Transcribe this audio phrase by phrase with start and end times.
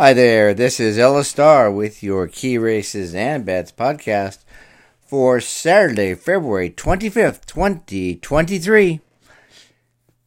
[0.00, 4.38] Hi there, this is Ellis Starr with your Key Races and Bets podcast
[5.06, 9.00] for Saturday, February 25th, 2023.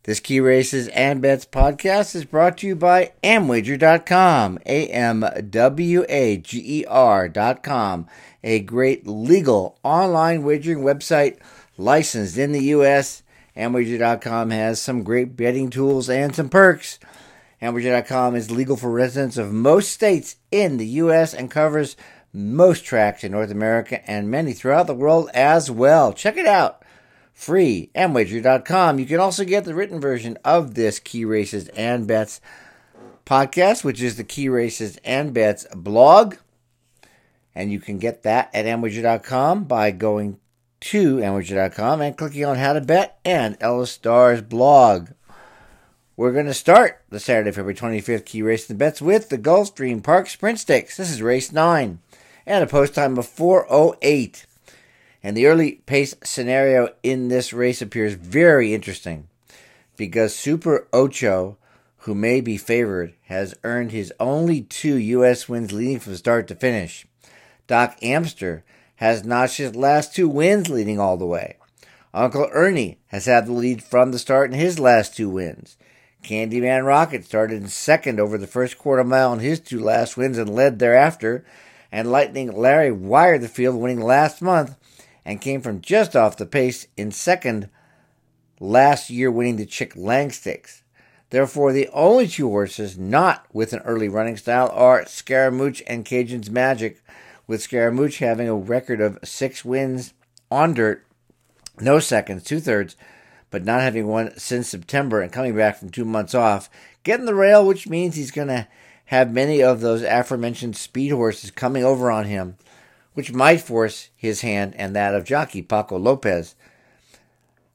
[0.04, 6.06] This Key Races and Bets podcast is brought to you by Amwager.com, A M W
[6.08, 8.08] A G E R.com,
[8.44, 11.40] a great legal online wagering website
[11.80, 13.24] licensed in the U.S.
[13.58, 17.00] Amwager.com has some great betting tools and some perks.
[17.64, 21.34] Amwager.com is legal for residents of most states in the U.S.
[21.34, 21.96] and covers
[22.34, 26.12] most tracks in North America and many throughout the world as well.
[26.12, 26.84] Check it out
[27.34, 27.90] free.
[27.96, 29.00] Amwager.com.
[29.00, 32.42] You can also get the written version of this Key Races and Bets
[33.26, 36.36] podcast, which is the Key Races and Bets blog.
[37.56, 40.38] And you can get that at Amwager.com by going
[40.82, 45.12] to Amwager.com and clicking on How to Bet and Ellis Starr's blog.
[46.16, 50.04] We're going to start the Saturday, February 25th Key Races and Bets with the Gulfstream
[50.04, 50.96] Park Sprint Stakes.
[50.96, 51.98] This is race 9
[52.46, 54.46] and a post time of 408.
[55.24, 59.28] And the early pace scenario in this race appears very interesting
[59.98, 61.58] because Super Ocho,
[62.02, 65.50] who may be favored, has earned his only two U.S.
[65.50, 67.08] wins leading from start to finish.
[67.66, 68.64] Doc Amster
[68.98, 71.58] has notched his last two wins leading all the way.
[72.14, 75.76] Uncle Ernie has had the lead from the start in his last two wins.
[76.24, 80.38] Candyman Rocket started in second over the first quarter mile in his two last wins
[80.38, 81.46] and led thereafter.
[81.92, 84.76] And Lightning Larry wired the field, winning last month
[85.26, 87.70] and came from just off the pace in second
[88.60, 90.84] last year, winning the Chick Lang Stakes.
[91.30, 96.50] Therefore, the only two horses not with an early running style are Scaramouche and Cajun's
[96.50, 97.02] Magic,
[97.48, 100.14] with Scaramouche having a record of six wins
[100.52, 101.06] on dirt,
[101.80, 102.96] no seconds, two thirds,
[103.54, 106.70] but not having won since September and coming back from two months off,
[107.04, 108.68] getting the rail, which means he's going to
[109.06, 112.58] have many of those aforementioned speed horses coming over on him
[113.14, 116.56] which might force his hand and that of jockey Paco Lopez.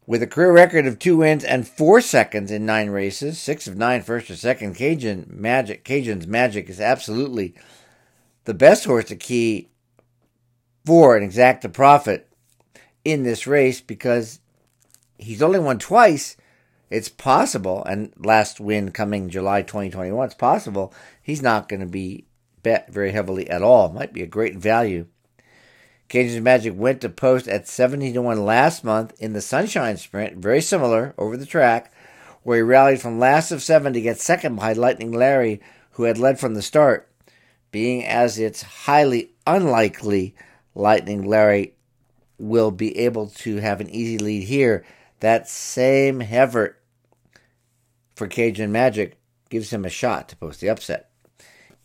[0.06, 3.77] With a career record of two wins and four seconds in nine races, six of
[3.77, 7.55] nine first or second, Cajun Magic Cajun's Magic is absolutely
[8.45, 9.69] the best horse to key
[10.87, 12.27] for an exacta profit
[13.05, 14.41] in this race because
[15.19, 16.37] he's only won twice.
[16.91, 22.27] It's possible, and last win coming July 2021, it's possible he's not going to be
[22.62, 23.91] bet very heavily at all.
[23.91, 25.07] Might be a great value.
[26.09, 30.39] Cajun's Magic went to post at 17 to 1 last month in the Sunshine Sprint,
[30.39, 31.93] very similar over the track,
[32.43, 35.61] where he rallied from last of seven to get second behind Lightning Larry,
[35.93, 37.11] who had led from the start.
[37.71, 40.34] Being as it's highly unlikely
[40.75, 41.75] Lightning Larry
[42.39, 44.84] will be able to have an easy lead here,
[45.21, 46.81] that same Hevert
[48.17, 49.19] for Cajun Magic
[49.51, 51.09] gives him a shot to post the upset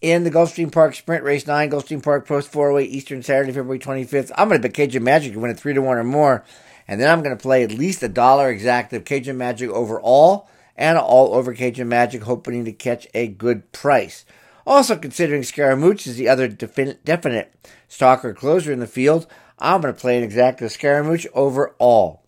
[0.04, 4.34] in the Gulfstream Park Sprint Race 9, Gulfstream Park Post 408 Eastern Saturday, February 25th.
[4.38, 6.44] I'm going to bet Cajun Magic to win it 3 to 1 or more.
[6.90, 10.50] And then I'm going to play at least a dollar exact of Cajun Magic overall
[10.76, 14.26] and all over Cajun Magic, hoping to catch a good price.
[14.68, 17.54] Also, considering Scaramouche is the other defin- definite
[17.88, 19.26] stalker closer in the field,
[19.58, 22.23] I'm going to play an exact of Scaramouche overall.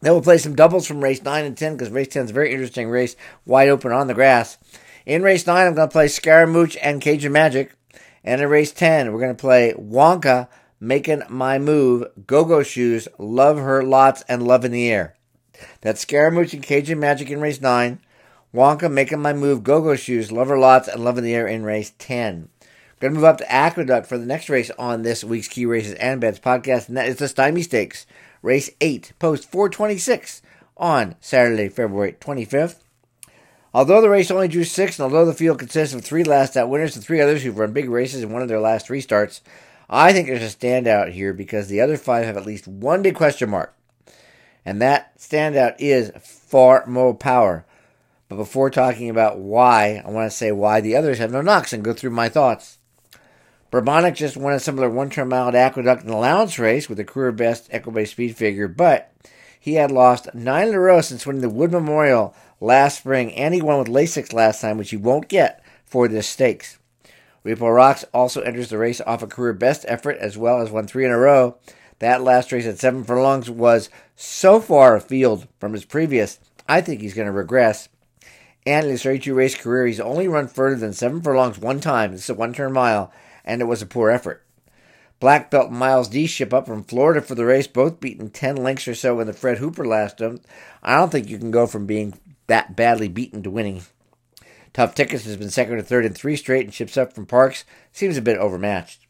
[0.00, 2.34] Then we'll play some doubles from race 9 and 10 because race 10 is a
[2.34, 4.58] very interesting race, wide open on the grass.
[5.06, 7.74] In race 9, I'm going to play Scaramouche and Cajun Magic.
[8.22, 13.08] And in race 10, we're going to play Wonka, Making My Move, Go Go Shoes,
[13.18, 15.16] Love Her Lots, and Love in the Air.
[15.80, 18.00] That's Scaramouche and Cajun Magic in race 9.
[18.54, 21.46] Wonka, Making My Move, Go Go Shoes, Love Her Lots, and Love in the Air
[21.46, 22.48] in race 10.
[22.60, 25.64] We're going to move up to Aqueduct for the next race on this week's Key
[25.64, 28.06] Races and Bets podcast, and that is the Stymie Stakes,
[28.42, 30.42] race 8, post 426
[30.76, 32.80] on Saturday, February 25th.
[33.72, 36.68] Although the race only drew six, and although the field consists of three last out
[36.68, 39.42] winners and three others who've run big races in one of their last three starts,
[39.88, 43.14] I think there's a standout here because the other five have at least one big
[43.14, 43.74] question mark.
[44.64, 47.64] And that standout is far more power.
[48.28, 51.72] But before talking about why, I want to say why the others have no knocks
[51.72, 52.78] and go through my thoughts.
[53.70, 57.30] Bourbonic just won a similar one turn mile Aqueduct and Allowance race with a career
[57.30, 59.12] best Equibase speed figure, but
[59.60, 63.54] he had lost nine in a row since winning the Wood Memorial last spring, and
[63.54, 66.78] he won with Lasix last time, which he won't get for this stakes.
[67.44, 70.86] Repo Rocks also enters the race off a career best effort as well as won
[70.86, 71.56] three in a row.
[72.00, 77.00] That last race at seven furlongs was so far afield from his previous, I think
[77.00, 77.88] he's going to regress.
[78.66, 82.12] And in his 32 race career, he's only run further than seven furlongs one time.
[82.12, 83.12] This is a one turn mile,
[83.44, 84.44] and it was a poor effort.
[85.18, 88.88] Black Belt Miles D ship up from Florida for the race, both beaten 10 lengths
[88.88, 90.40] or so in the Fred Hooper last time.
[90.82, 93.82] I don't think you can go from being that badly beaten to winning.
[94.72, 97.64] Tough Tickets has been second or third in three straight and ships up from Parx.
[97.92, 99.06] Seems a bit overmatched.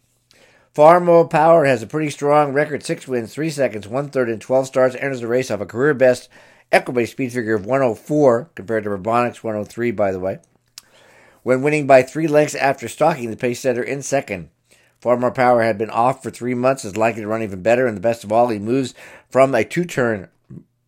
[0.72, 4.40] Far More Power has a pretty strong record six wins, three seconds, one third, and
[4.40, 4.96] 12 starts.
[4.96, 6.28] Enters the race off a career best
[6.72, 10.38] Equibase speed figure of 104 compared to Bourbonic's 103, by the way.
[11.42, 14.50] When winning by three lengths after stalking the pace setter in second.
[15.00, 17.86] Far More Power had been off for three months, is likely to run even better,
[17.86, 18.92] and the best of all, he moves
[19.30, 20.28] from a two turn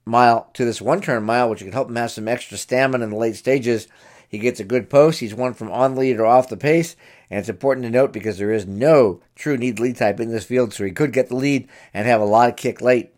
[0.04, 3.10] mile to this one turn mile, which can help him have some extra stamina in
[3.10, 3.88] the late stages.
[4.28, 5.20] He gets a good post.
[5.20, 6.96] He's won from on lead or off the pace.
[7.30, 10.44] And it's important to note because there is no true need lead type in this
[10.44, 13.14] field, so he could get the lead and have a lot of kick late.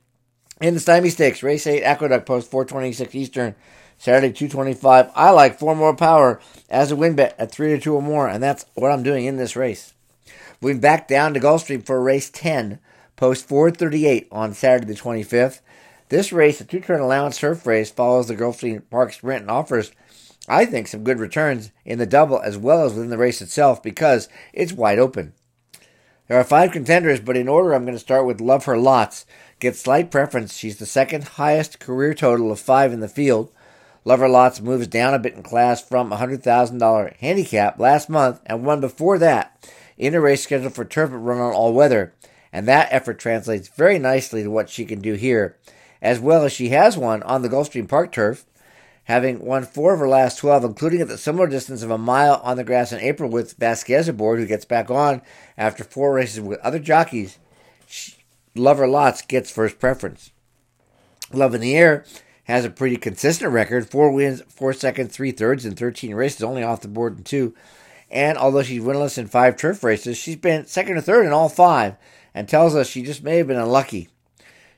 [0.60, 3.56] In the Stymie Stakes, race 8, Aqueduct Post 426 Eastern,
[3.98, 5.10] Saturday 225.
[5.12, 6.40] I like Far More Power
[6.70, 9.24] as a win bet at 3 to 2 or more, and that's what I'm doing
[9.24, 9.94] in this race.
[10.60, 12.78] Moving back down to Gulfstream for race 10,
[13.16, 15.60] post 438 on Saturday the 25th.
[16.08, 19.90] This race, a two turn allowance turf race, follows the Gulfstream Park Sprint and offers,
[20.48, 23.82] I think, some good returns in the double as well as within the race itself
[23.82, 25.32] because it's wide open.
[26.28, 29.26] There are five contenders, but in order, I'm going to start with Love Her Lots.
[29.64, 30.54] Gets slight preference.
[30.54, 33.50] She's the second highest career total of five in the field.
[34.04, 38.42] Love Her Lots moves down a bit in class from a $100,000 handicap last month
[38.44, 39.66] and one before that
[39.96, 42.12] in a race scheduled for turf run on all weather.
[42.52, 45.56] And that effort translates very nicely to what she can do here
[46.02, 48.44] as well as she has won on the Gulfstream Park turf,
[49.04, 52.38] having won four of her last 12, including at the similar distance of a mile
[52.44, 55.22] on the grass in April with Vasquez aboard, who gets back on
[55.56, 57.38] after four races with other jockeys.
[57.86, 58.16] She,
[58.54, 60.30] Love Her Lots gets first preference.
[61.32, 62.04] Love in the Air
[62.44, 66.62] has a pretty consistent record four wins, four seconds, three thirds in 13 races, only
[66.62, 67.54] off the board in two.
[68.10, 71.48] And although she's winless in five turf races, she's been second or third in all
[71.48, 71.96] five
[72.34, 74.08] and tells us she just may have been unlucky.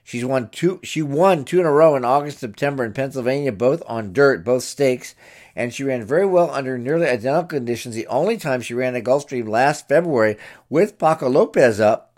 [0.04, 0.78] She's won two.
[0.84, 4.62] She won two in a row in August, September in Pennsylvania, both on dirt, both
[4.62, 5.16] stakes,
[5.56, 7.96] and she ran very well under nearly identical conditions.
[7.96, 10.36] The only time she ran at Gulfstream last February
[10.70, 12.16] with Paco Lopez up,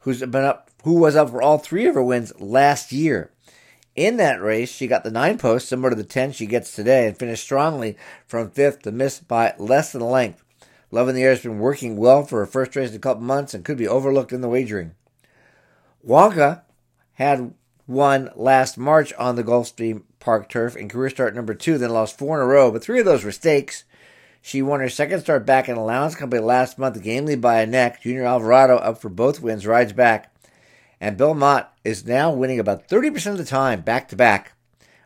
[0.00, 3.30] who's been up, who was up for all three of her wins last year.
[3.96, 7.06] In that race, she got the nine post, similar to the ten she gets today,
[7.06, 7.96] and finished strongly
[8.26, 10.44] from fifth to miss by less than a length.
[10.90, 13.22] Love in the Air has been working well for her first race in a couple
[13.22, 14.92] months and could be overlooked in the wagering.
[16.06, 16.62] Wonka
[17.14, 17.52] had
[17.88, 22.16] won last March on the Gulfstream Park turf in career start number two, then lost
[22.16, 23.84] four in a row, but three of those were stakes.
[24.40, 28.02] She won her second start back in Allowance Company last month, gamely by a neck.
[28.02, 30.32] Junior Alvarado, up for both wins, rides back.
[31.00, 34.52] And Bill Mott is now winning about 30% of the time back to back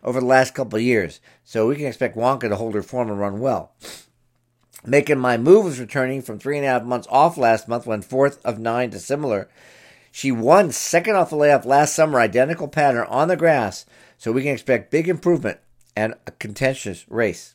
[0.02, 1.20] over the last couple of years.
[1.44, 3.72] So we can expect Wonka to hold her form and run well.
[4.84, 8.04] Making my move was returning from three and a half months off last month, went
[8.04, 9.48] fourth of nine to similar.
[10.10, 13.86] She won second off the layoff last summer, identical pattern on the grass,
[14.18, 15.58] so we can expect big improvement
[15.96, 17.54] and a contentious race,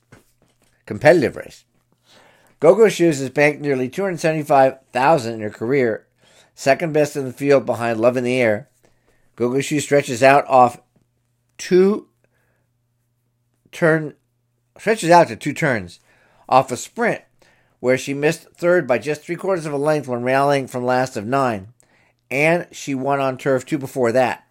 [0.86, 1.66] competitive race.
[2.60, 6.07] Go-Go Shoes has banked nearly 275,000 in her career,
[6.58, 8.68] second best in the field behind Love in the Air.
[9.36, 10.82] Go-Go stretches out off
[11.60, 12.08] two
[13.72, 14.16] turn
[14.80, 16.00] stretches out to two turns
[16.50, 17.22] off a sprint
[17.80, 21.16] where she missed third by just three quarters of a length when rallying from last
[21.16, 21.74] of nine
[22.32, 24.44] and she won on turf two before that.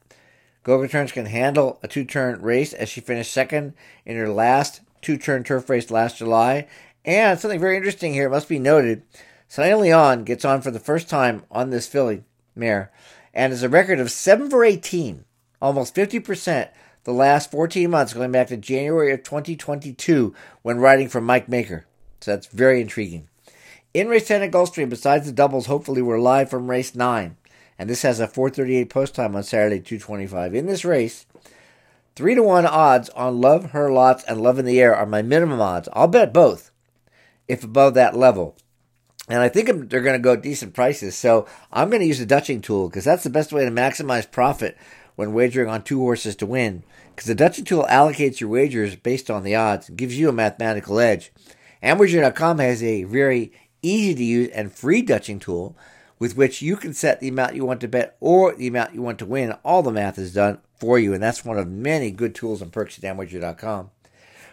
[0.62, 3.74] Goga Turns can handle a two turn race as she finished second
[4.04, 6.68] in her last two turn turf race last July.
[7.04, 9.02] And something very interesting here must be noted
[9.48, 12.90] Sonny Leon gets on for the first time on this filly mare
[13.32, 15.24] and is a record of 7 for 18,
[15.62, 16.68] almost 50%
[17.04, 21.86] the last 14 months, going back to January of 2022 when riding for Mike Maker.
[22.20, 23.28] So that's very intriguing.
[23.94, 27.36] In race 10 at Gulfstream, besides the doubles, hopefully we're live from race 9
[27.78, 30.54] and this has a 438 post time on Saturday, 225.
[30.54, 31.26] In this race,
[32.14, 35.22] 3 to 1 odds on Love Her Lots and Love in the Air are my
[35.22, 35.88] minimum odds.
[35.92, 36.70] I'll bet both
[37.46, 38.56] if above that level.
[39.28, 41.16] And I think they're going to go decent prices.
[41.16, 44.30] So I'm going to use the Dutching tool because that's the best way to maximize
[44.30, 44.76] profit
[45.16, 46.84] when wagering on two horses to win.
[47.14, 50.32] Because the Dutching tool allocates your wagers based on the odds and gives you a
[50.32, 51.32] mathematical edge.
[51.82, 53.52] AmWager.com has a very
[53.82, 55.76] easy to use and free Dutching tool
[56.18, 59.02] with which you can set the amount you want to bet or the amount you
[59.02, 59.52] want to win.
[59.64, 62.72] All the math is done for you, and that's one of many good tools and
[62.72, 63.90] perks at AmWager.com.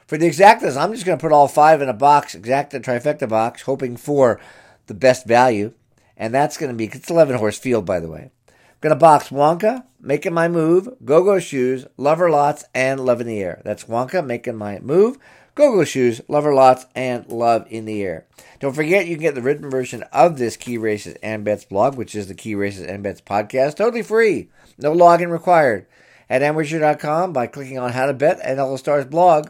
[0.06, 3.28] For the exactas, I'm just going to put all five in a box, exacta trifecta
[3.28, 4.40] box, hoping for
[4.88, 5.74] the best value.
[6.16, 8.32] And that's going to be, it's 11 horse field, by the way.
[8.48, 13.00] I'm going to box Wonka, making my move, Go Go Shoes, Love Her Lots, and
[13.00, 13.62] Love in the Air.
[13.64, 15.18] That's Wonka making my move,
[15.56, 18.26] Go-Go Shoes, Love Her Lots, and Love in the Air.
[18.60, 21.96] Don't forget you can get the written version of this Key Races and Bets blog,
[21.96, 24.50] which is the Key Races and Bets podcast, totally free.
[24.80, 25.86] No login required.
[26.28, 29.50] At Amwager.com by clicking on How to Bet and Ellis Starr's blog.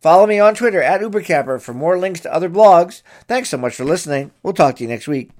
[0.00, 3.02] Follow me on Twitter at Ubercapper for more links to other blogs.
[3.28, 4.30] Thanks so much for listening.
[4.42, 5.30] We'll talk to you next week.